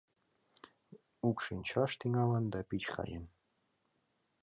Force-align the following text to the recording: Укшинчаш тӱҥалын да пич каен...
Укшинчаш 1.27 1.91
тӱҥалын 1.99 2.45
да 2.53 2.59
пич 2.69 2.83
каен... 2.93 3.25